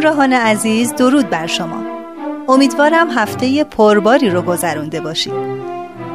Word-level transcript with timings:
همراهان 0.00 0.32
عزیز 0.32 0.94
درود 0.94 1.30
بر 1.30 1.46
شما. 1.46 1.82
امیدوارم 2.48 3.10
هفته 3.10 3.64
پرباری 3.64 4.30
رو 4.30 4.42
گذرونده 4.42 5.00
باشید. 5.00 5.32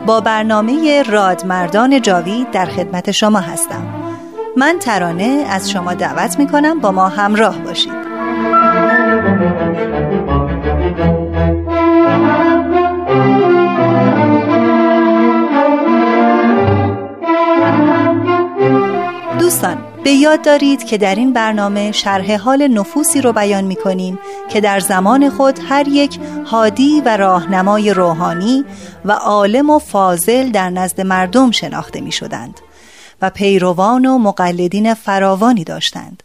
با 0.05 0.21
برنامه 0.21 1.03
رادمردان 1.03 2.01
جاوید 2.01 2.51
در 2.51 2.65
خدمت 2.65 3.11
شما 3.11 3.39
هستم. 3.39 3.83
من 4.57 4.77
ترانه 4.79 5.45
از 5.49 5.71
شما 5.71 5.93
دعوت 5.93 6.39
می 6.39 6.47
کنم 6.47 6.79
با 6.79 6.91
ما 6.91 7.07
همراه 7.07 7.57
باشید. 7.57 7.94
به 20.05 20.11
یاد 20.11 20.41
دارید 20.41 20.83
که 20.83 20.97
در 20.97 21.15
این 21.15 21.33
برنامه 21.33 21.91
شرح 21.91 22.35
حال 22.35 22.67
نفوسی 22.67 23.21
رو 23.21 23.33
بیان 23.33 23.63
می 23.63 23.75
کنیم 23.75 24.19
که 24.49 24.61
در 24.61 24.79
زمان 24.79 25.29
خود 25.29 25.59
هر 25.69 25.87
یک 25.87 26.19
هادی 26.45 27.01
و 27.05 27.17
راهنمای 27.17 27.93
روحانی 27.93 28.65
و 29.05 29.11
عالم 29.11 29.69
و 29.69 29.79
فاضل 29.79 30.49
در 30.49 30.69
نزد 30.69 31.01
مردم 31.01 31.51
شناخته 31.51 32.01
می 32.01 32.11
شدند 32.11 32.59
و 33.21 33.29
پیروان 33.29 34.05
و 34.05 34.17
مقلدین 34.17 34.93
فراوانی 34.93 35.63
داشتند. 35.63 36.23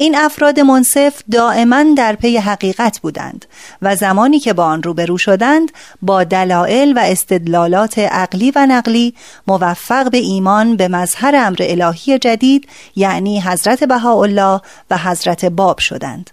این 0.00 0.16
افراد 0.16 0.60
منصف 0.60 1.22
دائما 1.30 1.84
در 1.96 2.16
پی 2.16 2.36
حقیقت 2.36 3.00
بودند 3.00 3.46
و 3.82 3.96
زمانی 3.96 4.40
که 4.40 4.52
با 4.52 4.64
آن 4.64 4.82
روبرو 4.82 5.18
شدند 5.18 5.72
با 6.02 6.24
دلایل 6.24 6.92
و 6.92 6.98
استدلالات 6.98 7.98
عقلی 7.98 8.50
و 8.50 8.66
نقلی 8.66 9.14
موفق 9.46 10.10
به 10.10 10.18
ایمان 10.18 10.76
به 10.76 10.88
مظهر 10.88 11.36
امر 11.36 11.56
الهی 11.60 12.18
جدید 12.18 12.68
یعنی 12.96 13.40
حضرت 13.40 13.84
بهاءالله 13.84 14.60
و 14.90 14.98
حضرت 14.98 15.44
باب 15.44 15.78
شدند. 15.78 16.30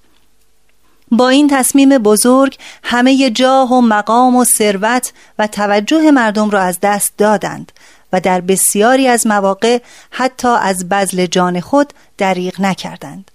با 1.12 1.30
این 1.30 1.48
تصمیم 1.48 1.98
بزرگ 1.98 2.58
همه 2.84 3.30
جاه 3.30 3.74
و 3.74 3.82
مقام 3.82 4.36
و 4.36 4.46
ثروت 4.46 5.14
و 5.40 5.48
توجه 5.48 6.12
مردم 6.12 6.50
را 6.50 6.62
از 6.62 6.80
دست 6.82 7.14
دادند 7.18 7.72
و 8.14 8.20
در 8.20 8.42
بسیاری 8.42 9.08
از 9.08 9.28
مواقع 9.28 9.80
حتی 10.12 10.56
از 10.62 10.90
بذل 10.90 11.26
جان 11.26 11.60
خود 11.60 11.94
دریغ 12.18 12.62
نکردند. 12.62 13.32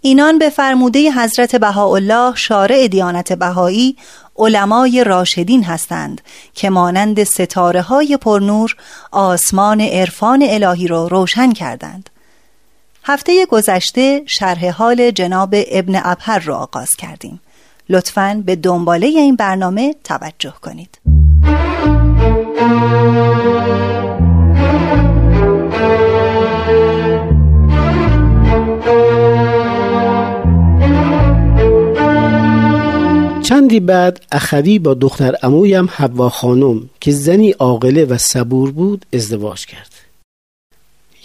اینان 0.00 0.38
به 0.38 0.48
فرموده 0.50 1.12
حضرت 1.12 1.56
بهاءالله 1.56 2.34
شارع 2.34 2.88
دیانت 2.88 3.32
بهایی 3.32 3.96
علمای 4.36 5.04
راشدین 5.04 5.64
هستند 5.64 6.20
که 6.54 6.70
مانند 6.70 7.24
ستاره 7.24 7.82
های 7.82 8.16
پرنور 8.16 8.76
آسمان 9.12 9.80
عرفان 9.80 10.42
الهی 10.48 10.86
را 10.86 11.06
رو 11.06 11.08
روشن 11.08 11.52
کردند. 11.52 12.10
هفته 13.04 13.46
گذشته 13.46 14.22
شرح 14.26 14.70
حال 14.70 15.10
جناب 15.10 15.54
ابن 15.54 16.00
ابهر 16.04 16.38
را 16.38 16.56
آغاز 16.56 16.96
کردیم. 16.96 17.40
لطفاً 17.88 18.42
به 18.46 18.56
دنباله 18.56 19.06
این 19.06 19.36
برنامه 19.36 19.94
توجه 20.04 20.54
کنید. 20.62 20.98
چندی 33.50 33.80
بعد 33.80 34.20
اخوی 34.32 34.78
با 34.78 34.94
دختر 34.94 35.34
امویم 35.42 35.88
حوا 35.92 36.28
خانم 36.28 36.90
که 37.00 37.12
زنی 37.12 37.50
عاقله 37.50 38.04
و 38.04 38.18
صبور 38.18 38.70
بود 38.70 39.06
ازدواج 39.12 39.66
کرد. 39.66 39.92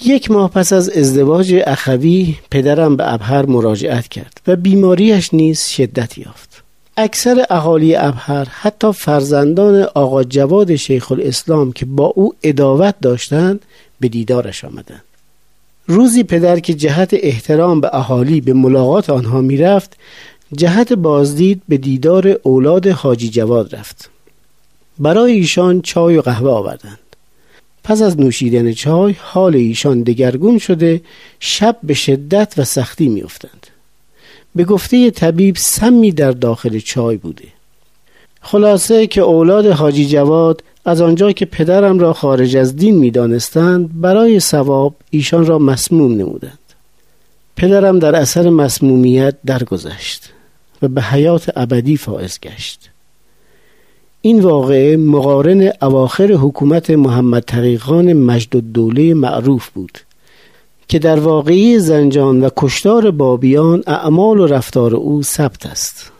یک 0.05 0.31
ماه 0.31 0.51
پس 0.51 0.73
از 0.73 0.89
ازدواج 0.89 1.55
اخوی 1.67 2.35
پدرم 2.51 2.95
به 2.95 3.13
ابهر 3.13 3.45
مراجعت 3.45 4.07
کرد 4.07 4.41
و 4.47 4.55
بیماریش 4.55 5.33
نیز 5.33 5.61
شدت 5.61 6.17
یافت. 6.17 6.63
اکثر 6.97 7.45
اهالی 7.49 7.95
ابهر 7.95 8.47
حتی 8.51 8.91
فرزندان 8.91 9.87
آقا 9.95 10.23
جواد 10.23 10.75
شیخ 10.75 11.11
الاسلام 11.11 11.71
که 11.71 11.85
با 11.85 12.05
او 12.05 12.33
اداوت 12.43 12.95
داشتند 13.01 13.61
به 13.99 14.07
دیدارش 14.07 14.65
آمدند. 14.65 15.03
روزی 15.87 16.23
پدر 16.23 16.59
که 16.59 16.73
جهت 16.73 17.09
احترام 17.13 17.81
به 17.81 17.89
اهالی 17.95 18.41
به 18.41 18.53
ملاقات 18.53 19.09
آنها 19.09 19.41
می‌رفت 19.41 19.97
جهت 20.55 20.93
بازدید 20.93 21.61
به 21.69 21.77
دیدار 21.77 22.39
اولاد 22.43 22.87
حاجی 22.87 23.29
جواد 23.29 23.75
رفت. 23.75 24.09
برای 24.99 25.31
ایشان 25.31 25.81
چای 25.81 26.17
و 26.17 26.21
قهوه 26.21 26.49
آوردند. 26.49 26.99
پس 27.83 28.01
از 28.01 28.19
نوشیدن 28.19 28.73
چای 28.73 29.15
حال 29.19 29.55
ایشان 29.55 30.03
دگرگون 30.03 30.57
شده 30.57 31.01
شب 31.39 31.77
به 31.83 31.93
شدت 31.93 32.53
و 32.57 32.63
سختی 32.63 33.07
میافتند. 33.07 33.67
به 34.55 34.63
گفته 34.63 35.11
طبیب 35.11 35.55
سمی 35.55 36.11
در 36.11 36.31
داخل 36.31 36.79
چای 36.79 37.17
بوده. 37.17 37.47
خلاصه 38.41 39.07
که 39.07 39.21
اولاد 39.21 39.65
حاجی 39.65 40.05
جواد 40.05 40.63
از 40.85 41.01
آنجا 41.01 41.31
که 41.31 41.45
پدرم 41.45 41.99
را 41.99 42.13
خارج 42.13 42.55
از 42.55 42.75
دین 42.75 42.95
می‌دانستند 42.95 44.01
برای 44.01 44.39
ثواب 44.39 44.95
ایشان 45.09 45.45
را 45.45 45.59
مسموم 45.59 46.11
نمودند. 46.11 46.59
پدرم 47.55 47.99
در 47.99 48.15
اثر 48.15 48.49
مسمومیت 48.49 49.35
درگذشت. 49.45 50.31
به 50.87 51.01
حیات 51.01 51.51
ابدی 51.55 51.97
فائز 51.97 52.39
گشت. 52.39 52.89
این 54.21 54.41
واقعه 54.41 54.97
مقارن 54.97 55.71
اواخر 55.81 56.31
حکومت 56.31 56.89
محمد 56.89 57.43
تقیقان 57.43 58.13
مجد 58.13 58.55
الدوله 58.55 59.13
معروف 59.13 59.69
بود 59.69 59.99
که 60.87 60.99
در 60.99 61.19
واقعی 61.19 61.79
زنجان 61.79 62.41
و 62.43 62.49
کشتار 62.57 63.11
بابیان 63.11 63.83
اعمال 63.87 64.39
و 64.39 64.45
رفتار 64.45 64.95
او 64.95 65.23
ثبت 65.23 65.65
است. 65.65 66.11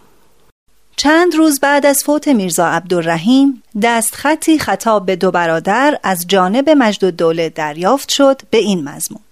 چند 0.96 1.36
روز 1.36 1.60
بعد 1.60 1.86
از 1.86 2.04
فوت 2.04 2.28
میرزا 2.28 2.68
عبدالرحیم 2.68 3.64
دست 3.82 4.16
خطی 4.16 4.60
خطاب 4.60 5.06
به 5.06 5.16
دو 5.16 5.32
برادر 5.32 6.00
از 6.04 6.26
جانب 6.28 6.70
مجد 6.70 7.06
الدوله 7.06 7.50
دریافت 7.50 8.10
شد 8.10 8.42
به 8.50 8.58
این 8.58 8.84
مضمون. 8.84 9.25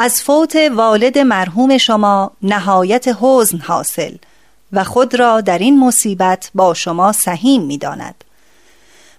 از 0.00 0.22
فوت 0.22 0.56
والد 0.56 1.18
مرحوم 1.18 1.78
شما 1.78 2.32
نهایت 2.42 3.08
حزن 3.20 3.58
حاصل 3.58 4.16
و 4.72 4.84
خود 4.84 5.14
را 5.14 5.40
در 5.40 5.58
این 5.58 5.80
مصیبت 5.80 6.50
با 6.54 6.74
شما 6.74 7.12
سهیم 7.12 7.62
می 7.62 7.78
داند. 7.78 8.24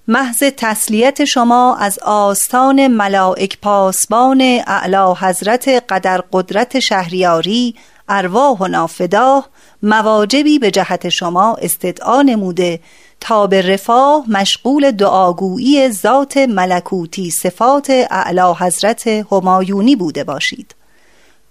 محض 0.07 0.43
تسلیت 0.57 1.25
شما 1.25 1.75
از 1.75 1.99
آستان 1.99 2.87
ملائک 2.87 3.57
پاسبان 3.61 4.41
اعلی 4.67 5.15
حضرت 5.19 5.67
قدر 5.89 6.23
قدرت 6.33 6.79
شهریاری 6.79 7.75
ارواح 8.09 8.57
و 8.57 8.67
نافداه 8.67 9.49
مواجبی 9.83 10.59
به 10.59 10.71
جهت 10.71 11.09
شما 11.09 11.55
استدعا 11.61 12.21
نموده 12.21 12.79
تا 13.21 13.47
به 13.47 13.61
رفاه 13.61 14.25
مشغول 14.27 14.91
دعاگویی 14.91 15.91
ذات 15.91 16.37
ملکوتی 16.37 17.31
صفات 17.31 17.89
اعلی 18.11 18.53
حضرت 18.59 19.07
همایونی 19.07 19.95
بوده 19.95 20.23
باشید. 20.23 20.75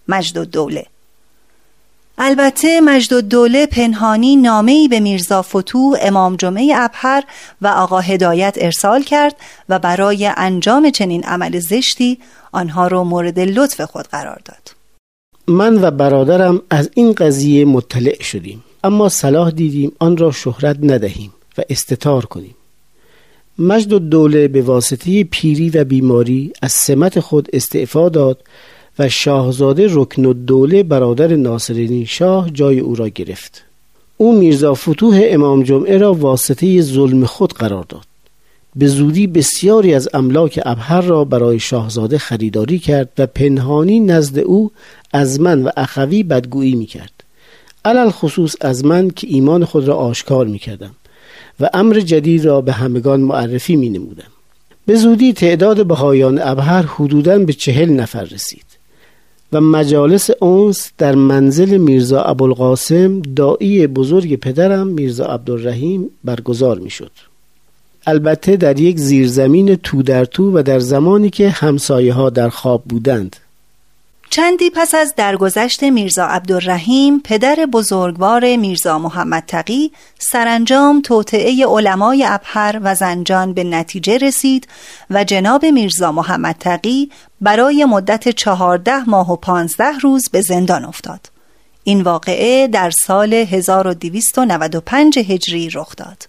مجد 0.08 0.38
الدوله 0.38 0.86
البته 2.18 2.80
مجد 2.80 3.14
الدوله 3.14 3.66
پنهانی 3.66 4.36
نامه‌ای 4.36 4.88
به 4.88 5.00
میرزا 5.00 5.42
فتوح 5.42 5.98
امام 6.00 6.36
جمعه 6.36 6.72
ابهر 6.76 7.24
و 7.62 7.66
آقا 7.66 8.00
هدایت 8.00 8.54
ارسال 8.60 9.02
کرد 9.02 9.36
و 9.68 9.78
برای 9.78 10.30
انجام 10.36 10.90
چنین 10.90 11.24
عمل 11.24 11.58
زشتی 11.58 12.18
آنها 12.52 12.86
را 12.86 13.04
مورد 13.04 13.38
لطف 13.40 13.80
خود 13.80 14.06
قرار 14.06 14.40
داد. 14.44 14.74
من 15.48 15.84
و 15.84 15.90
برادرم 15.90 16.62
از 16.70 16.90
این 16.94 17.12
قضیه 17.12 17.64
مطلع 17.64 18.22
شدیم 18.22 18.64
اما 18.84 19.08
صلاح 19.08 19.50
دیدیم 19.50 19.92
آن 19.98 20.16
را 20.16 20.30
شهرت 20.30 20.76
ندهیم. 20.82 21.32
و 21.58 21.62
استتار 21.70 22.24
کنیم. 22.24 22.54
مجد 23.58 23.94
الدوله 23.94 24.48
به 24.48 24.62
واسطه 24.62 25.24
پیری 25.24 25.70
و 25.70 25.84
بیماری 25.84 26.52
از 26.62 26.72
سمت 26.72 27.20
خود 27.20 27.48
استعفا 27.52 28.08
داد 28.08 28.38
و 28.98 29.08
شاهزاده 29.08 29.86
رکن 29.90 30.26
الدوله 30.26 30.82
برادر 30.82 31.36
ناصرالدین 31.36 32.04
شاه 32.04 32.50
جای 32.50 32.80
او 32.80 32.94
را 32.94 33.08
گرفت. 33.08 33.64
او 34.16 34.38
میرزا 34.38 34.74
فتوح 34.74 35.20
امام 35.24 35.62
جمعه 35.62 35.98
را 35.98 36.14
واسطه 36.14 36.82
ظلم 36.82 37.24
خود 37.24 37.52
قرار 37.52 37.84
داد. 37.88 38.04
به 38.76 38.86
زودی 38.86 39.26
بسیاری 39.26 39.94
از 39.94 40.08
املاک 40.14 40.60
ابهر 40.64 41.00
را 41.00 41.24
برای 41.24 41.60
شاهزاده 41.60 42.18
خریداری 42.18 42.78
کرد 42.78 43.08
و 43.18 43.26
پنهانی 43.26 44.00
نزد 44.00 44.38
او 44.38 44.70
از 45.12 45.40
من 45.40 45.62
و 45.62 45.70
اخوی 45.76 46.22
بدگویی 46.22 46.74
می 46.74 46.86
کرد 46.86 47.24
علل 47.84 48.10
خصوص 48.10 48.56
از 48.60 48.84
من 48.84 49.10
که 49.10 49.26
ایمان 49.30 49.64
خود 49.64 49.88
را 49.88 49.94
آشکار 49.94 50.46
می 50.46 50.58
کردم 50.58 50.90
و 51.60 51.68
امر 51.74 52.00
جدید 52.00 52.44
را 52.44 52.60
به 52.60 52.72
همگان 52.72 53.20
معرفی 53.20 53.76
می 53.76 53.88
نمودم 53.88 54.30
به 54.86 54.94
زودی 54.94 55.32
تعداد 55.32 55.86
بهایان 55.86 56.38
ابهر 56.42 56.82
حدوداً 56.82 57.38
به 57.38 57.52
چهل 57.52 57.90
نفر 57.90 58.24
رسید 58.24 58.64
و 59.52 59.60
مجالس 59.60 60.30
اونس 60.40 60.90
در 60.98 61.14
منزل 61.14 61.76
میرزا 61.76 62.22
ابوالقاسم 62.22 63.22
دایی 63.22 63.86
بزرگ 63.86 64.36
پدرم 64.36 64.86
میرزا 64.86 65.24
عبدالرحیم 65.26 66.10
برگزار 66.24 66.78
می 66.78 66.90
شد. 66.90 67.10
البته 68.06 68.56
در 68.56 68.80
یک 68.80 68.98
زیرزمین 68.98 69.76
تو 69.76 70.02
در 70.02 70.24
تو 70.24 70.58
و 70.58 70.62
در 70.62 70.78
زمانی 70.78 71.30
که 71.30 71.48
همسایه 71.50 72.12
ها 72.12 72.30
در 72.30 72.48
خواب 72.48 72.84
بودند 72.84 73.36
چندی 74.30 74.70
پس 74.70 74.94
از 74.94 75.14
درگذشت 75.16 75.82
میرزا 75.82 76.26
عبدالرحیم 76.26 77.20
پدر 77.20 77.66
بزرگوار 77.72 78.56
میرزا 78.56 78.98
محمد 78.98 79.44
تقی 79.46 79.92
سرانجام 80.18 81.00
توطعه 81.00 81.66
علمای 81.66 82.24
ابهر 82.28 82.80
و 82.82 82.94
زنجان 82.94 83.52
به 83.52 83.64
نتیجه 83.64 84.18
رسید 84.18 84.68
و 85.10 85.24
جناب 85.24 85.64
میرزا 85.66 86.12
محمد 86.12 86.56
تقی 86.60 87.10
برای 87.40 87.84
مدت 87.84 88.28
چهارده 88.28 89.10
ماه 89.10 89.32
و 89.32 89.36
پانزده 89.36 89.98
روز 90.02 90.22
به 90.32 90.40
زندان 90.40 90.84
افتاد. 90.84 91.20
این 91.84 92.02
واقعه 92.02 92.68
در 92.68 92.90
سال 92.90 93.34
1295 93.34 95.18
هجری 95.18 95.70
رخ 95.70 95.96
داد. 95.96 96.28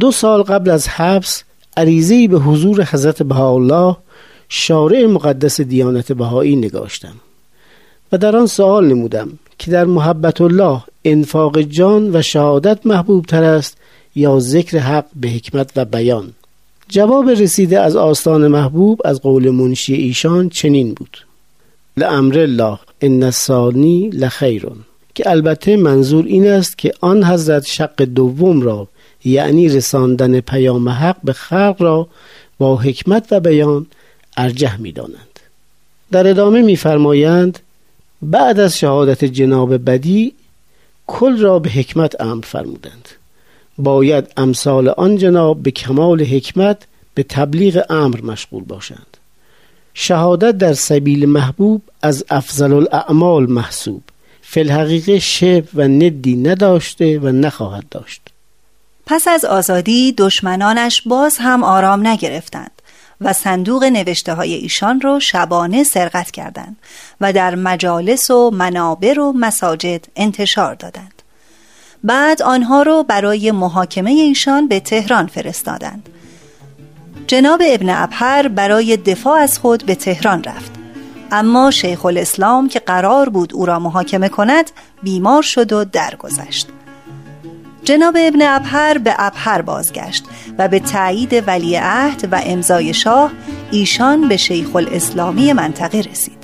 دو 0.00 0.12
سال 0.12 0.42
قبل 0.42 0.70
از 0.70 0.88
حبس 0.88 1.42
عریضی 1.76 2.28
به 2.28 2.38
حضور 2.38 2.84
حضرت 2.84 3.22
بهاءالله 3.22 3.96
شارع 4.54 5.06
مقدس 5.06 5.60
دیانت 5.60 6.12
بهایی 6.12 6.56
نگاشتم 6.56 7.14
و 8.12 8.18
در 8.18 8.36
آن 8.36 8.46
سوال 8.46 8.86
نمودم 8.86 9.38
که 9.58 9.70
در 9.70 9.84
محبت 9.84 10.40
الله 10.40 10.82
انفاق 11.04 11.60
جان 11.60 12.16
و 12.16 12.22
شهادت 12.22 12.86
محبوب 12.86 13.26
تر 13.26 13.44
است 13.44 13.76
یا 14.14 14.40
ذکر 14.40 14.78
حق 14.78 15.04
به 15.16 15.28
حکمت 15.28 15.70
و 15.76 15.84
بیان؟ 15.84 16.32
جواب 16.88 17.30
رسیده 17.30 17.80
از 17.80 17.96
آستان 17.96 18.48
محبوب 18.48 19.00
از 19.04 19.20
قول 19.20 19.50
منشی 19.50 19.94
ایشان 19.94 20.48
چنین 20.48 20.94
بود. 20.94 21.26
لامر 21.96 22.38
الله 22.38 22.78
ان 23.00 23.22
الثانی 23.22 24.10
لخیرون 24.10 24.78
که 25.14 25.30
البته 25.30 25.76
منظور 25.76 26.24
این 26.24 26.46
است 26.46 26.78
که 26.78 26.92
آن 27.00 27.24
حضرت 27.24 27.66
شق 27.66 28.02
دوم 28.02 28.62
را 28.62 28.88
یعنی 29.24 29.68
رساندن 29.68 30.40
پیام 30.40 30.88
حق 30.88 31.16
به 31.24 31.32
خلق 31.32 31.76
را 31.78 32.08
با 32.58 32.76
حکمت 32.76 33.26
و 33.30 33.40
بیان 33.40 33.86
ارجح 34.36 34.76
می 34.76 34.92
دانند. 34.92 35.40
در 36.10 36.28
ادامه 36.28 36.62
میفرمایند 36.62 37.58
بعد 38.22 38.60
از 38.60 38.78
شهادت 38.78 39.24
جناب 39.24 39.90
بدی 39.90 40.32
کل 41.06 41.38
را 41.38 41.58
به 41.58 41.70
حکمت 41.70 42.20
امر 42.20 42.44
فرمودند. 42.44 43.08
باید 43.78 44.32
امثال 44.36 44.88
آن 44.88 45.16
جناب 45.16 45.62
به 45.62 45.70
کمال 45.70 46.22
حکمت 46.22 46.86
به 47.14 47.22
تبلیغ 47.22 47.84
امر 47.90 48.20
مشغول 48.20 48.64
باشند. 48.64 49.16
شهادت 49.94 50.58
در 50.58 50.72
سبیل 50.72 51.28
محبوب 51.28 51.82
از 52.02 52.24
افضل 52.30 52.72
الاعمال 52.72 53.46
محسوب. 53.50 54.02
فی 54.42 54.60
الحقیقه 54.60 55.18
شب 55.18 55.64
و 55.74 55.82
ندی 55.82 56.36
نداشته 56.36 57.18
و 57.18 57.28
نخواهد 57.28 57.84
داشت. 57.90 58.20
پس 59.06 59.28
از 59.28 59.44
آزادی 59.44 60.12
دشمنانش 60.12 61.02
باز 61.06 61.36
هم 61.40 61.64
آرام 61.64 62.06
نگرفتند. 62.06 62.71
و 63.24 63.32
صندوق 63.32 63.84
نوشته 63.84 64.34
های 64.34 64.54
ایشان 64.54 65.00
را 65.00 65.18
شبانه 65.18 65.84
سرقت 65.84 66.30
کردند 66.30 66.76
و 67.20 67.32
در 67.32 67.54
مجالس 67.54 68.30
و 68.30 68.50
منابر 68.50 69.20
و 69.20 69.32
مساجد 69.32 70.04
انتشار 70.16 70.74
دادند. 70.74 71.22
بعد 72.04 72.42
آنها 72.42 72.82
را 72.82 73.02
برای 73.02 73.50
محاکمه 73.50 74.10
ایشان 74.10 74.68
به 74.68 74.80
تهران 74.80 75.26
فرستادند. 75.26 76.08
جناب 77.26 77.62
ابن 77.66 77.88
ابهر 77.88 78.48
برای 78.48 78.96
دفاع 78.96 79.40
از 79.40 79.58
خود 79.58 79.86
به 79.86 79.94
تهران 79.94 80.44
رفت. 80.44 80.72
اما 81.30 81.70
شیخ 81.70 82.04
الاسلام 82.04 82.68
که 82.68 82.78
قرار 82.78 83.28
بود 83.28 83.54
او 83.54 83.66
را 83.66 83.78
محاکمه 83.78 84.28
کند 84.28 84.70
بیمار 85.02 85.42
شد 85.42 85.72
و 85.72 85.84
درگذشت. 85.84 86.68
جناب 87.84 88.16
ابن 88.20 88.42
ابهر 88.42 88.98
به 88.98 89.14
ابهر 89.18 89.62
بازگشت. 89.62 90.24
و 90.58 90.68
به 90.68 90.80
تایید 90.80 91.48
ولی 91.48 91.76
عهد 91.76 92.28
و 92.32 92.40
امضای 92.44 92.94
شاه 92.94 93.30
ایشان 93.70 94.28
به 94.28 94.36
شیخ 94.36 94.76
الاسلامی 94.76 95.52
منطقه 95.52 96.00
رسید. 96.00 96.42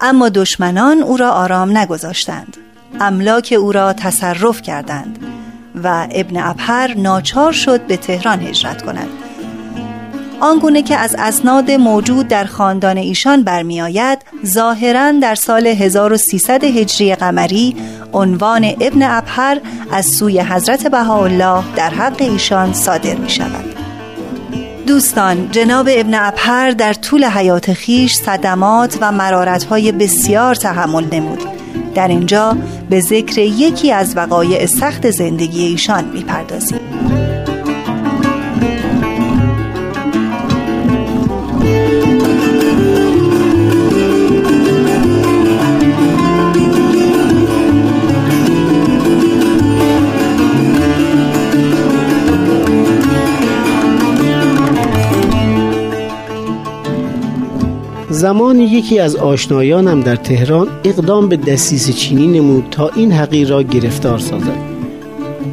اما 0.00 0.28
دشمنان 0.28 1.02
او 1.02 1.16
را 1.16 1.30
آرام 1.30 1.78
نگذاشتند. 1.78 2.56
املاک 3.00 3.54
او 3.58 3.72
را 3.72 3.92
تصرف 3.92 4.62
کردند 4.62 5.18
و 5.84 6.08
ابن 6.10 6.36
ابهر 6.42 6.94
ناچار 6.94 7.52
شد 7.52 7.86
به 7.86 7.96
تهران 7.96 8.40
هجرت 8.40 8.82
کند. 8.82 9.08
آنگونه 10.40 10.82
که 10.82 10.96
از 10.96 11.16
اسناد 11.18 11.70
موجود 11.70 12.28
در 12.28 12.44
خاندان 12.44 12.96
ایشان 12.96 13.42
برمیآید 13.42 14.18
ظاهرا 14.46 15.12
در 15.12 15.34
سال 15.34 15.66
1300 15.66 16.64
هجری 16.64 17.14
قمری 17.14 17.76
عنوان 18.12 18.64
ابن 18.80 19.02
ابهر 19.02 19.60
از 19.92 20.06
سوی 20.06 20.40
حضرت 20.40 20.86
بهاءالله 20.86 21.62
در 21.76 21.90
حق 21.90 22.16
ایشان 22.22 22.72
صادر 22.72 23.14
می 23.14 23.30
شود 23.30 23.64
دوستان 24.86 25.50
جناب 25.50 25.88
ابن 25.90 26.14
ابهر 26.14 26.70
در 26.70 26.92
طول 26.92 27.24
حیات 27.24 27.72
خیش 27.72 28.14
صدمات 28.14 28.98
و 29.00 29.12
مرارتهای 29.12 29.92
بسیار 29.92 30.54
تحمل 30.54 31.04
نمود. 31.12 31.38
در 31.94 32.08
اینجا 32.08 32.56
به 32.90 33.00
ذکر 33.00 33.38
یکی 33.38 33.92
از 33.92 34.16
وقایع 34.16 34.66
سخت 34.66 35.10
زندگی 35.10 35.66
ایشان 35.66 36.04
می‌پردازیم. 36.04 36.89
زمانی 58.20 58.64
یکی 58.64 58.98
از 58.98 59.16
آشنایانم 59.16 60.00
در 60.00 60.16
تهران 60.16 60.68
اقدام 60.84 61.28
به 61.28 61.36
دستیس 61.36 61.96
چینی 61.96 62.26
نمود 62.26 62.64
تا 62.70 62.88
این 62.88 63.12
حقیر 63.12 63.48
را 63.48 63.62
گرفتار 63.62 64.18
سازد. 64.18 64.58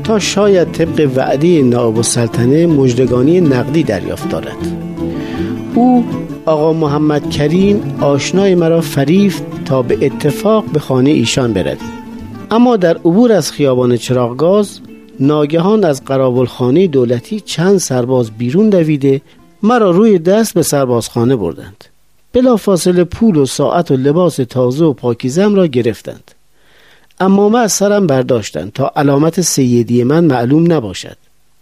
تا 0.04 0.20
شاید 0.20 0.72
طبق 0.72 1.10
وعده 1.16 1.62
نائب 1.62 1.98
السلطنه 1.98 2.68
مجدگانی 2.68 3.42
نقدی 3.42 3.84
دریافت 3.84 4.30
دارد. 4.30 4.58
او 5.76 6.06
آقا 6.46 6.74
محمد 6.74 7.30
کریم 7.30 7.96
آشنای 8.02 8.56
مرا 8.56 8.82
فریفت 8.82 9.44
تا 9.66 9.82
به 9.82 10.06
اتفاق 10.06 10.66
به 10.74 10.80
خانه 10.80 11.10
ایشان 11.10 11.54
برویم 11.54 11.78
اما 12.52 12.78
در 12.78 12.98
عبور 12.98 13.32
از 13.32 13.52
خیابان 13.52 13.98
چراغگاز 13.98 14.80
ناگهان 15.20 15.84
از 15.84 16.06
قرابلخانه 16.06 16.88
دولتی 16.88 17.40
چند 17.40 17.78
سرباز 17.78 18.32
بیرون 18.32 18.70
دویده 18.70 19.22
مرا 19.64 19.92
روی 19.92 20.20
دست 20.20 20.54
به 20.54 20.62
سربازخانه 20.62 21.36
بردند. 21.36 21.97
بلافاصله 22.38 23.04
پول 23.04 23.36
و 23.36 23.46
ساعت 23.46 23.92
و 23.92 23.98
لباس 23.98 24.36
تازه 24.36 24.86
و 24.86 24.94
پاکیزم 24.94 25.56
را 25.56 25.68
گرفتند. 25.68 26.32
اما 27.20 27.60
از 27.60 27.74
سرم 27.74 28.08
برداشتند 28.08 28.74
تا 28.74 28.92
علامت 28.96 29.42
سیدی 29.42 30.04
من 30.04 30.24
معلوم 30.24 30.72
نباشد 30.72 31.18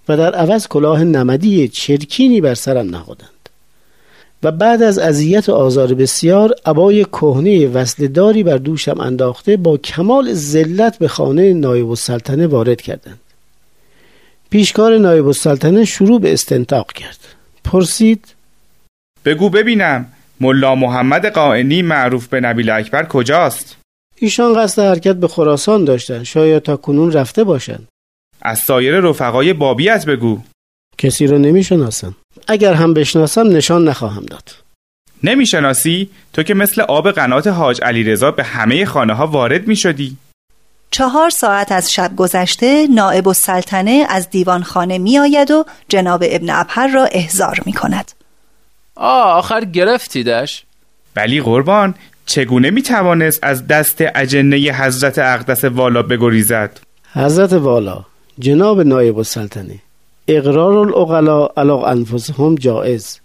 و 0.10 0.18
در 0.18 0.36
عوض 0.36 0.68
کلاه 0.68 1.04
نمدی 1.04 1.68
چرکینی 1.68 2.42
بر 2.42 2.54
سرم 2.54 2.90
نهادند. 2.90 3.50
و 4.44 4.52
بعد 4.52 4.84
از 4.84 5.00
اذیت 5.00 5.50
و 5.50 5.54
آزار 5.54 5.94
بسیار 5.94 6.56
عبای 6.66 7.06
کهنه 7.06 7.68
وصلداری 7.68 8.44
بر 8.44 8.58
دوشم 8.58 9.00
انداخته 9.00 9.58
با 9.58 9.78
کمال 9.78 10.34
ذلت 10.34 10.98
به 10.98 11.08
خانه 11.08 11.54
نایب 11.54 11.90
السلطنه 11.90 12.48
وارد 12.48 12.82
کردند. 12.82 13.20
پیشکار 14.50 14.98
نایب 14.98 15.28
السلطنه 15.28 15.86
شروع 15.86 16.20
به 16.20 16.34
استنتاق 16.34 16.92
کرد. 16.92 17.20
پرسید 17.64 18.26
بگو 19.26 19.50
ببینم 19.50 20.06
ملا 20.40 20.76
محمد 20.76 21.26
قائنی 21.26 21.82
معروف 21.82 22.28
به 22.28 22.40
نبیل 22.40 22.70
اکبر 22.70 23.06
کجاست؟ 23.06 23.78
ایشان 24.16 24.54
قصد 24.54 24.82
حرکت 24.82 25.16
به 25.16 25.28
خراسان 25.28 25.86
داشتند 25.86 26.24
شاید 26.24 26.64
تا 26.64 26.78
کنون 26.78 27.12
رفته 27.12 27.44
باشند 27.44 27.88
از 28.42 28.60
سایر 28.60 29.00
رفقای 29.00 29.54
بابیت 29.54 30.06
بگو. 30.06 30.40
کسی 30.98 31.28
را 31.28 31.38
نمی‌شناسم. 31.38 32.16
اگر 32.48 32.74
هم 32.74 32.94
بشناسم 32.94 33.48
نشان 33.48 33.88
نخواهم 33.88 34.26
داد. 34.26 34.56
نمی‌شناسی؟ 35.24 36.10
تو 36.34 36.44
که 36.44 36.54
مثل 36.54 36.82
آب 36.82 37.12
قنات 37.12 37.48
حاج 37.48 37.84
علی 37.84 38.04
رضا 38.04 38.32
به 38.32 38.44
همه 38.44 38.86
خانه 38.86 39.14
ها 39.14 39.28
وارد 39.28 39.68
می 39.68 39.76
شدی 39.76 40.18
چهار 40.92 41.30
ساعت 41.30 41.72
از 41.72 41.92
شب 41.92 42.16
گذشته 42.16 42.88
نائب 42.88 43.28
السلطنه 43.28 44.06
از 44.10 44.30
دیوان 44.30 44.64
خانه 44.64 44.98
می 44.98 45.20
آید 45.20 45.52
و 45.52 45.66
جناب 45.90 46.24
ابن 46.28 46.50
ابهر 46.50 46.88
را 46.88 47.06
احضار 47.12 47.60
می 47.66 47.74
کند 47.74 48.12
آه 48.96 49.38
آخر 49.38 49.66
گرفتیدش. 49.66 50.64
ولی 51.16 51.42
قربان 51.42 51.96
چگونه 52.26 52.70
می 52.70 52.82
توانست 52.82 53.40
از 53.44 53.68
دست 53.68 54.04
اجنه 54.16 54.58
حضرت 54.58 55.20
اقدس 55.20 55.64
والا 55.64 56.04
بگریزد؟ 56.04 56.80
حضرت 57.14 57.54
والا 57.54 58.06
جناب 58.40 58.82
نایب 58.82 59.18
السلطنه 59.18 59.80
اقرار 60.28 60.78
الاغلا 60.78 61.48
علا 61.58 61.86
انفسهم 61.86 62.56
جائز 62.56 63.20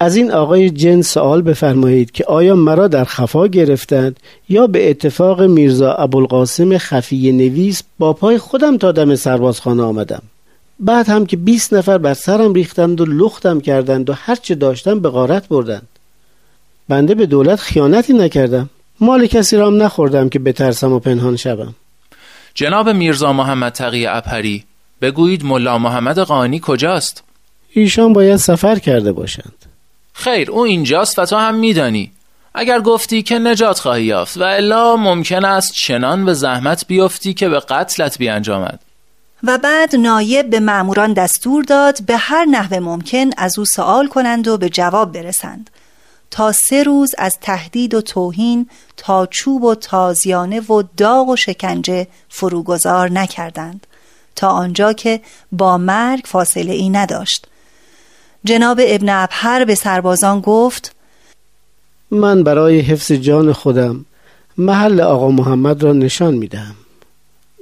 از 0.00 0.16
این 0.16 0.30
آقای 0.30 0.70
جن 0.70 1.02
سوال 1.02 1.42
بفرمایید 1.42 2.10
که 2.10 2.24
آیا 2.24 2.54
مرا 2.54 2.88
در 2.88 3.04
خفا 3.04 3.46
گرفتند 3.46 4.20
یا 4.48 4.66
به 4.66 4.90
اتفاق 4.90 5.42
میرزا 5.42 5.94
ابوالقاسم 5.94 6.78
خفی 6.78 7.32
نویس 7.32 7.82
با 7.98 8.12
پای 8.12 8.38
خودم 8.38 8.76
تا 8.76 8.92
دم 8.92 9.14
سربازخانه 9.14 9.82
آمدم؟ 9.82 10.22
بعد 10.80 11.08
هم 11.08 11.26
که 11.26 11.36
20 11.36 11.74
نفر 11.74 11.98
بر 11.98 12.14
سرم 12.14 12.54
ریختند 12.54 13.00
و 13.00 13.04
لختم 13.04 13.60
کردند 13.60 14.10
و 14.10 14.12
هرچه 14.12 14.54
داشتم 14.54 15.00
به 15.00 15.08
غارت 15.08 15.48
بردند. 15.48 15.88
بنده 16.88 17.14
به 17.14 17.26
دولت 17.26 17.60
خیانتی 17.60 18.12
نکردم. 18.12 18.70
مال 19.00 19.26
کسی 19.26 19.56
رام 19.56 19.82
نخوردم 19.82 20.28
که 20.28 20.38
بترسم 20.38 20.92
و 20.92 20.98
پنهان 20.98 21.36
شوم. 21.36 21.74
جناب 22.54 22.88
میرزا 22.88 23.32
محمد 23.32 23.72
تقی 23.72 24.06
اپری 24.06 24.64
بگویید 25.02 25.44
ملا 25.44 25.78
محمد 25.78 26.18
قانی 26.18 26.60
کجاست؟ 26.62 27.24
ایشان 27.72 28.12
باید 28.12 28.36
سفر 28.36 28.78
کرده 28.78 29.12
باشند. 29.12 29.54
خیر 30.12 30.50
او 30.50 30.60
اینجاست 30.60 31.18
و 31.18 31.24
تو 31.24 31.36
هم 31.36 31.54
میدانی. 31.54 32.12
اگر 32.54 32.80
گفتی 32.80 33.22
که 33.22 33.38
نجات 33.38 33.78
خواهی 33.78 34.04
یافت 34.04 34.36
و 34.36 34.42
الا 34.42 34.96
ممکن 34.96 35.44
است 35.44 35.72
چنان 35.72 36.24
به 36.24 36.34
زحمت 36.34 36.86
بیفتی 36.86 37.34
که 37.34 37.48
به 37.48 37.60
قتلت 37.60 38.18
بیانجامد. 38.18 38.80
و 39.42 39.58
بعد 39.58 39.96
نایب 39.96 40.50
به 40.50 40.60
ماموران 40.60 41.12
دستور 41.12 41.64
داد 41.64 42.02
به 42.02 42.16
هر 42.16 42.44
نحو 42.44 42.80
ممکن 42.80 43.30
از 43.36 43.58
او 43.58 43.64
سوال 43.64 44.08
کنند 44.08 44.48
و 44.48 44.58
به 44.58 44.68
جواب 44.68 45.12
برسند. 45.12 45.70
تا 46.30 46.52
سه 46.52 46.82
روز 46.82 47.14
از 47.18 47.38
تهدید 47.40 47.94
و 47.94 48.00
توهین 48.00 48.68
تا 48.96 49.26
چوب 49.26 49.64
و 49.64 49.74
تازیانه 49.74 50.60
و 50.60 50.82
داغ 50.96 51.28
و 51.28 51.36
شکنجه 51.36 52.06
فروگذار 52.28 53.10
نکردند. 53.10 53.86
تا 54.36 54.48
آنجا 54.48 54.92
که 54.92 55.20
با 55.52 55.78
مرگ 55.78 56.22
فاصله 56.24 56.72
ای 56.72 56.88
نداشت. 56.88 57.46
جناب 58.44 58.80
ابن 58.82 59.08
ابهر 59.08 59.64
به 59.64 59.74
سربازان 59.74 60.40
گفت 60.40 60.94
من 62.10 62.42
برای 62.42 62.80
حفظ 62.80 63.12
جان 63.12 63.52
خودم 63.52 64.04
محل 64.58 65.00
آقا 65.00 65.30
محمد 65.30 65.82
را 65.82 65.92
نشان 65.92 66.34
می‌دهم. 66.34 66.74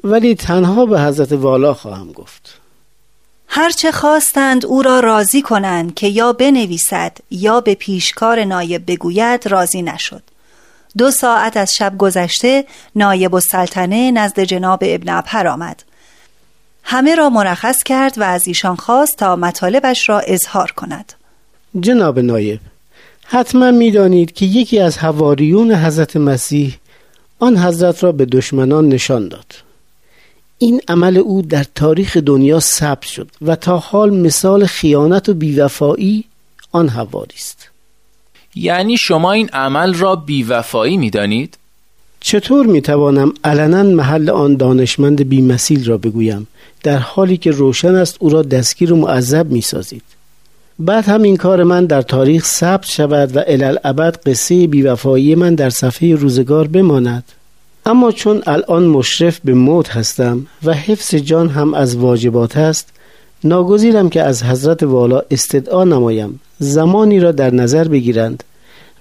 ولی 0.04 0.34
تنها 0.34 0.86
به 0.86 1.00
حضرت 1.00 1.32
والا 1.32 1.74
خواهم 1.74 2.12
گفت. 2.12 2.60
هرچه 3.48 3.92
خواستند 3.92 4.66
او 4.66 4.82
را 4.82 5.00
راضی 5.00 5.42
کنند 5.42 5.94
که 5.94 6.06
یا 6.06 6.32
بنویسد 6.32 7.16
یا 7.30 7.60
به 7.60 7.74
پیشکار 7.74 8.44
نایب 8.44 8.90
بگوید 8.90 9.48
راضی 9.48 9.82
نشد. 9.82 10.22
دو 10.98 11.10
ساعت 11.10 11.56
از 11.56 11.74
شب 11.74 11.98
گذشته 11.98 12.64
نایب 12.96 13.34
السلطنه 13.34 14.10
نزد 14.10 14.40
جناب 14.40 14.78
ابن 14.82 15.08
ابهر 15.08 15.46
آمد. 15.48 15.82
همه 16.82 17.14
را 17.14 17.30
مرخص 17.30 17.82
کرد 17.82 18.18
و 18.18 18.22
از 18.22 18.46
ایشان 18.48 18.76
خواست 18.76 19.16
تا 19.16 19.36
مطالبش 19.36 20.08
را 20.08 20.20
اظهار 20.20 20.70
کند. 20.70 21.12
جناب 21.80 22.18
نایب 22.18 22.60
حتما 23.24 23.70
می‌دانید 23.70 24.32
که 24.32 24.46
یکی 24.46 24.80
از 24.80 24.98
حواریون 24.98 25.74
حضرت 25.74 26.16
مسیح 26.16 26.78
آن 27.38 27.58
حضرت 27.58 28.04
را 28.04 28.12
به 28.12 28.24
دشمنان 28.24 28.88
نشان 28.88 29.28
داد. 29.28 29.67
این 30.58 30.80
عمل 30.88 31.16
او 31.18 31.42
در 31.42 31.64
تاریخ 31.74 32.16
دنیا 32.16 32.60
ثبت 32.60 33.02
شد 33.02 33.28
و 33.42 33.56
تا 33.56 33.78
حال 33.78 34.10
مثال 34.10 34.66
خیانت 34.66 35.28
و 35.28 35.34
بیوفایی 35.34 36.24
آن 36.72 36.88
حواری 36.88 37.34
است 37.36 37.68
یعنی 38.54 38.96
شما 38.96 39.32
این 39.32 39.48
عمل 39.48 39.94
را 39.94 40.16
بیوفایی 40.16 40.96
می‌دانید؟ 40.96 41.58
چطور 42.20 42.66
می‌توانم 42.66 43.32
علنا 43.44 43.82
محل 43.82 44.30
آن 44.30 44.56
دانشمند 44.56 45.28
بیمثیل 45.28 45.86
را 45.86 45.98
بگویم 45.98 46.46
در 46.82 46.98
حالی 46.98 47.36
که 47.36 47.50
روشن 47.50 47.94
است 47.94 48.16
او 48.18 48.28
را 48.28 48.42
دستگیر 48.42 48.92
و 48.92 48.96
معذب 48.96 49.50
می‌سازید؟ 49.50 50.02
بعد 50.78 51.04
هم 51.04 51.22
این 51.22 51.36
کار 51.36 51.64
من 51.64 51.86
در 51.86 52.02
تاریخ 52.02 52.44
ثبت 52.44 52.86
شود 52.86 53.36
و 53.36 53.42
الالعبد 53.46 54.16
قصه 54.26 54.66
بیوفایی 54.66 55.34
من 55.34 55.54
در 55.54 55.70
صفحه 55.70 56.14
روزگار 56.14 56.68
بماند. 56.68 57.24
اما 57.88 58.12
چون 58.12 58.42
الان 58.46 58.86
مشرف 58.86 59.40
به 59.44 59.54
موت 59.54 59.88
هستم 59.90 60.46
و 60.64 60.74
حفظ 60.74 61.14
جان 61.14 61.48
هم 61.48 61.74
از 61.74 61.96
واجبات 61.96 62.56
است 62.56 62.88
ناگزیرم 63.44 64.10
که 64.10 64.22
از 64.22 64.42
حضرت 64.42 64.82
والا 64.82 65.22
استدعا 65.30 65.84
نمایم 65.84 66.40
زمانی 66.58 67.20
را 67.20 67.32
در 67.32 67.54
نظر 67.54 67.88
بگیرند 67.88 68.44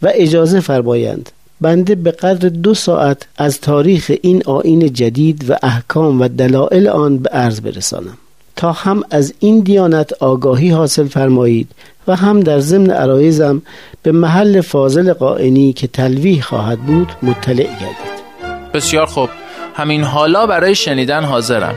و 0.02 0.12
اجازه 0.14 0.60
فرمایند 0.60 1.30
بنده 1.62 1.96
به 1.96 2.12
قدر 2.12 2.50
دو 2.50 2.74
ساعت 2.74 3.28
از 3.38 3.62
تاریخ 3.62 4.12
این 4.22 4.44
آین 4.46 4.94
جدید 4.94 5.50
و 5.50 5.56
احکام 5.64 6.22
و 6.22 6.28
دلائل 6.28 6.88
آن 6.88 7.18
به 7.18 7.30
عرض 7.30 7.62
برسانم. 7.62 8.18
تا 8.56 8.72
هم 8.72 9.04
از 9.10 9.34
این 9.40 9.60
دیانت 9.60 10.14
آگاهی 10.14 10.70
حاصل 10.70 11.08
فرمایید 11.08 11.72
و 12.08 12.16
هم 12.16 12.40
در 12.40 12.60
ضمن 12.60 12.90
عرایزم 12.90 13.62
به 14.04 14.12
محل 14.12 14.62
فاضل 14.62 15.14
قائنی 15.14 15.74
که 15.74 15.88
تلویح 15.88 16.42
خواهد 16.42 16.80
بود 16.80 17.12
مطلع 17.24 17.64
گردید. 17.64 18.17
بسیار 18.74 19.06
خوب. 19.06 19.30
همین 19.76 20.04
حالا 20.04 20.48
برای 20.48 20.76
شنیدن 20.76 21.24
حاضرم. 21.24 21.76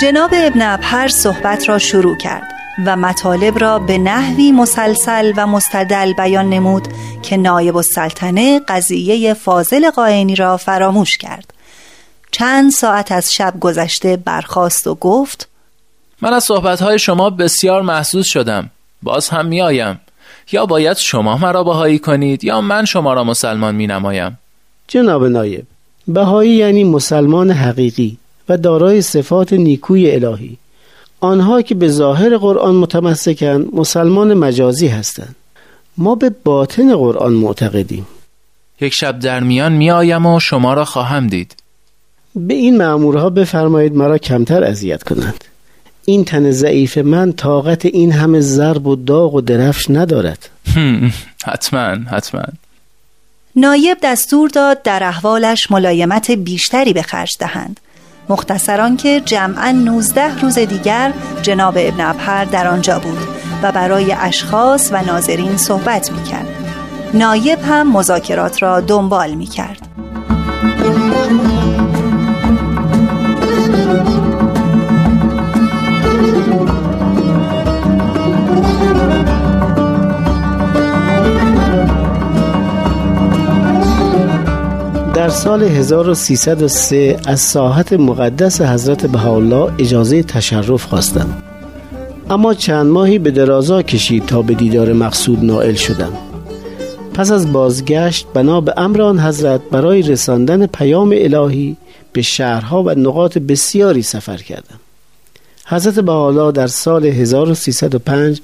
جناب 0.00 0.30
ابن 0.34 0.62
ابهر 0.62 1.08
صحبت 1.08 1.68
را 1.68 1.78
شروع 1.78 2.16
کرد. 2.16 2.51
و 2.86 2.96
مطالب 2.96 3.58
را 3.58 3.78
به 3.78 3.98
نحوی 3.98 4.52
مسلسل 4.52 5.32
و 5.36 5.46
مستدل 5.46 6.12
بیان 6.12 6.48
نمود 6.48 6.88
که 7.22 7.36
نایب 7.36 7.76
السلطنه 7.76 8.60
قضیه 8.68 9.34
فاضل 9.34 9.90
قائنی 9.90 10.36
را 10.36 10.56
فراموش 10.56 11.18
کرد. 11.18 11.54
چند 12.30 12.70
ساعت 12.70 13.12
از 13.12 13.32
شب 13.32 13.54
گذشته 13.60 14.16
برخاست 14.16 14.86
و 14.86 14.94
گفت 14.94 15.48
من 16.22 16.32
از 16.32 16.44
صحبتهای 16.44 16.98
شما 16.98 17.30
بسیار 17.30 17.82
محسوس 17.82 18.26
شدم. 18.26 18.70
باز 19.02 19.28
هم 19.28 19.46
می 19.46 19.62
آیم 19.62 20.00
یا 20.52 20.66
باید 20.66 20.96
شما 20.96 21.36
مرا 21.36 21.64
بهایی 21.64 21.98
کنید 21.98 22.44
یا 22.44 22.60
من 22.60 22.84
شما 22.84 23.14
را 23.14 23.24
مسلمان 23.24 23.74
می 23.74 23.86
نمایم 23.86 24.38
جناب 24.88 25.24
نایب 25.24 25.66
بهایی 26.08 26.52
یعنی 26.52 26.84
مسلمان 26.84 27.50
حقیقی 27.50 28.18
و 28.48 28.56
دارای 28.56 29.02
صفات 29.02 29.52
نیکوی 29.52 30.10
الهی. 30.10 30.58
آنها 31.22 31.62
که 31.62 31.74
به 31.74 31.88
ظاهر 31.88 32.36
قرآن 32.36 32.74
متمسکند 32.74 33.74
مسلمان 33.74 34.34
مجازی 34.34 34.88
هستند. 34.88 35.36
ما 35.98 36.14
به 36.14 36.30
باطن 36.44 36.96
قرآن 36.96 37.32
معتقدیم. 37.32 38.06
یک 38.80 38.94
شب 38.94 39.18
در 39.18 39.40
میان 39.40 39.72
می 39.72 39.90
آیم 39.90 40.26
و 40.26 40.40
شما 40.40 40.74
را 40.74 40.84
خواهم 40.84 41.26
دید. 41.26 41.54
به 42.36 42.54
این 42.54 42.76
معمورها 42.76 43.30
بفرمایید 43.30 43.94
مرا 43.94 44.18
کمتر 44.18 44.64
اذیت 44.64 45.02
کنند. 45.02 45.44
این 46.04 46.24
تن 46.24 46.50
ضعیف 46.50 46.98
من 46.98 47.32
طاقت 47.32 47.86
این 47.86 48.12
همه 48.12 48.40
ضرب 48.40 48.86
و 48.86 48.96
داغ 48.96 49.34
و 49.34 49.40
درفش 49.40 49.90
ندارد. 49.90 50.48
حتما 51.44 51.94
حتما. 52.10 52.42
نایب 53.56 53.98
دستور 54.02 54.48
داد 54.48 54.82
در 54.82 55.02
احوالش 55.02 55.70
ملایمت 55.70 56.30
بیشتری 56.30 56.92
به 56.92 57.02
خرج 57.02 57.36
دهند. 57.38 57.80
مختصران 58.28 58.96
که 58.96 59.20
جمعا 59.20 59.70
19 59.70 60.38
روز 60.38 60.58
دیگر 60.58 61.12
جناب 61.42 61.74
ابن 61.78 62.00
ابهر 62.00 62.44
در 62.44 62.66
آنجا 62.66 62.98
بود 62.98 63.18
و 63.62 63.72
برای 63.72 64.12
اشخاص 64.12 64.90
و 64.92 65.02
ناظرین 65.02 65.56
صحبت 65.56 66.12
می 66.12 66.22
کرد. 66.22 66.46
نایب 67.14 67.58
هم 67.58 67.92
مذاکرات 67.92 68.62
را 68.62 68.80
دنبال 68.80 69.34
می 69.34 69.46
کرد. 69.46 69.88
در 85.22 85.28
سال 85.28 85.62
1303 85.62 87.16
از 87.26 87.40
ساحت 87.40 87.92
مقدس 87.92 88.60
حضرت 88.60 89.06
بهاءالله 89.06 89.72
اجازه 89.78 90.22
تشرف 90.22 90.84
خواستم. 90.84 91.42
اما 92.30 92.54
چند 92.54 92.86
ماهی 92.86 93.18
به 93.18 93.30
درازا 93.30 93.82
کشید 93.82 94.26
تا 94.26 94.42
به 94.42 94.54
دیدار 94.54 94.92
مقصود 94.92 95.44
نائل 95.44 95.74
شدم. 95.74 96.12
پس 97.14 97.30
از 97.30 97.52
بازگشت 97.52 98.26
بنا 98.34 98.60
به 98.60 98.74
امران 98.76 99.20
حضرت 99.20 99.60
برای 99.70 100.02
رساندن 100.02 100.66
پیام 100.66 101.14
الهی 101.16 101.76
به 102.12 102.22
شهرها 102.22 102.82
و 102.82 102.90
نقاط 102.90 103.38
بسیاری 103.38 104.02
سفر 104.02 104.36
کردم. 104.36 104.80
حضرت 105.66 105.98
بهاءالله 105.98 106.52
در 106.52 106.66
سال 106.66 107.06
1305 107.06 108.40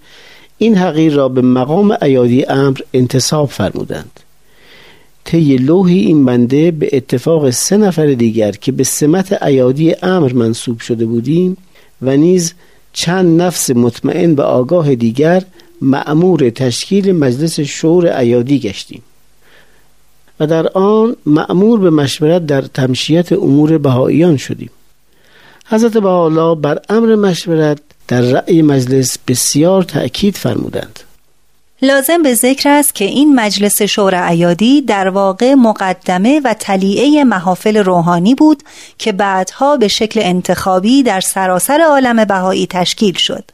این 0.59 0.77
حقیر 0.77 1.15
را 1.15 1.29
به 1.29 1.43
مقام 1.43 1.97
ایادی 2.03 2.45
امر 2.45 2.79
انتصاب 2.95 3.49
فرمودند. 3.49 4.21
طی 5.29 5.57
لوحی 5.57 5.99
این 5.99 6.25
بنده 6.25 6.71
به 6.71 6.89
اتفاق 6.93 7.51
سه 7.51 7.77
نفر 7.77 8.07
دیگر 8.07 8.53
که 8.53 8.73
به 8.73 8.85
سمت 8.85 9.43
ایادی 9.43 9.95
امر 10.03 10.33
منصوب 10.33 10.81
شده 10.81 11.07
بودیم 11.07 11.57
و 12.03 12.17
نیز 12.17 12.55
چند 12.93 13.43
نفس 13.43 13.71
مطمئن 13.71 14.33
و 14.33 14.41
آگاه 14.41 14.95
دیگر 14.95 15.43
معمور 15.83 16.51
تشکیل 16.51 17.13
مجلس 17.13 17.61
شور 17.61 18.07
ایادی 18.07 18.59
گشتیم 18.59 19.03
و 20.41 20.47
در 20.47 20.69
آن 20.69 21.17
معمور 21.27 21.81
به 21.81 21.91
مشورت 21.91 22.47
در 22.47 22.63
تمشیت 22.63 23.33
امور 23.33 23.79
بهاییان 23.79 24.37
شدیم. 24.37 24.71
حضرت 25.67 25.93
بهاءالله 25.93 26.55
بر 26.55 26.79
امر 26.89 27.15
مشورت 27.15 27.79
در 28.09 28.21
رأی 28.21 28.63
مجلس 28.63 29.19
بسیار 29.29 29.83
تأکید 29.83 30.37
فرمودند. 30.37 31.01
لازم 31.83 32.23
به 32.23 32.35
ذکر 32.35 32.69
است 32.69 32.95
که 32.95 33.05
این 33.05 33.35
مجلس 33.35 33.83
شور 33.83 34.15
عیادی 34.15 34.83
در 34.83 35.09
واقع 35.09 35.55
مقدمه 35.55 36.41
و 36.45 36.55
تلیعه 36.55 37.25
محافل 37.25 37.77
روحانی 37.77 38.35
بود 38.35 38.63
که 38.99 39.13
بعدها 39.13 39.77
به 39.77 39.89
شکل 39.89 40.21
انتخابی 40.23 41.03
در 41.03 41.21
سراسر 41.21 41.81
عالم 41.81 42.25
بهایی 42.25 42.67
تشکیل 42.67 43.15
شد. 43.15 43.51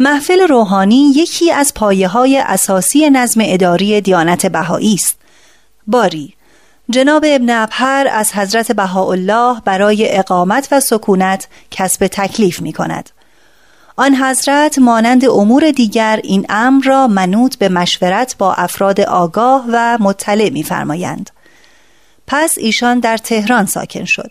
محفل 0.00 0.40
روحانی 0.40 1.12
یکی 1.16 1.52
از 1.52 1.74
پایه 1.74 2.08
های 2.08 2.38
اساسی 2.38 3.10
نظم 3.10 3.40
اداری 3.44 4.00
دیانت 4.00 4.46
بهایی 4.46 4.94
است. 4.94 5.16
باری 5.86 6.34
جناب 6.90 7.24
ابن 7.28 7.50
ابهر 7.50 8.08
از 8.12 8.32
حضرت 8.32 8.72
بهاءالله 8.72 9.60
برای 9.64 10.16
اقامت 10.16 10.68
و 10.72 10.80
سکونت 10.80 11.48
کسب 11.70 12.06
تکلیف 12.06 12.62
می 12.62 12.72
کند. 12.72 13.10
آن 13.98 14.14
حضرت 14.14 14.78
مانند 14.78 15.24
امور 15.24 15.70
دیگر 15.70 16.20
این 16.24 16.46
امر 16.48 16.84
را 16.84 17.06
منوط 17.06 17.56
به 17.56 17.68
مشورت 17.68 18.36
با 18.38 18.54
افراد 18.54 19.00
آگاه 19.00 19.64
و 19.72 19.98
مطلع 20.00 20.50
می‌فرمایند. 20.50 21.30
پس 22.26 22.54
ایشان 22.58 22.98
در 22.98 23.16
تهران 23.16 23.66
ساکن 23.66 24.04
شد. 24.04 24.30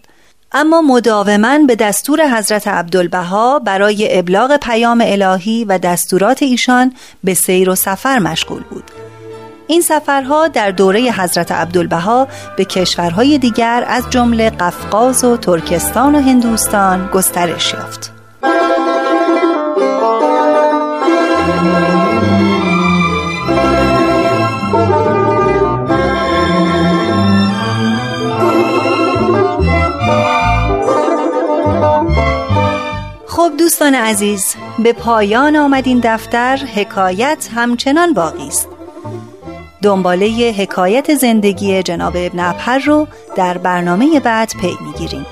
اما 0.52 0.82
مداوما 0.82 1.60
به 1.60 1.76
دستور 1.76 2.38
حضرت 2.38 2.68
عبدالبها 2.68 3.60
برای 3.60 4.20
ابلاغ 4.20 4.58
پیام 4.58 5.04
الهی 5.06 5.66
و 5.66 5.78
دستورات 5.78 6.44
ایشان 6.44 6.94
به 7.24 7.34
سیر 7.34 7.70
و 7.70 7.76
سفر 7.76 8.20
مشغول 8.20 8.64
بود. 8.64 8.92
این 9.68 9.82
سفرها 9.82 10.48
در 10.48 10.72
دوره 10.72 11.12
حضرت 11.12 11.52
عبدالبها 11.52 12.28
به 12.58 12.66
کشورهای 12.66 13.38
دیگر 13.38 13.86
از 13.88 14.10
جمله 14.10 14.50
قفقاز 14.50 15.24
و 15.24 15.38
ترکستان 15.38 16.16
و 16.16 16.22
هندوستان 16.22 17.10
گسترش 17.14 17.74
یافت. 17.74 18.15
دوستان 33.66 33.96
عزیز 33.96 34.56
به 34.80 34.94
پایان 34.94 35.56
آمد 35.56 35.88
این 35.88 36.02
دفتر 36.04 36.58
حکایت 36.58 37.50
همچنان 37.56 38.14
باقی 38.14 38.48
است. 38.48 38.68
دنباله 39.82 40.56
حکایت 40.58 41.16
زندگی 41.16 41.84
جناب 41.84 42.14
ابن 42.18 42.40
ابهر 42.40 42.80
رو 42.80 43.08
در 43.36 43.58
برنامه 43.58 44.20
بعد 44.20 44.52
پی 44.62 44.78
می‌گیریم. 44.86 45.26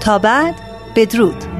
تا 0.00 0.18
بعد 0.18 0.54
بدرود. 0.96 1.51